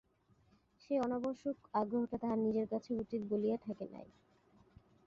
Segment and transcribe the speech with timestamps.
[0.81, 4.07] সেই অনাবশ্যক আগ্রহটা তাহার নিজের কাছে উচিত বলিয়া ঠেকে নাই।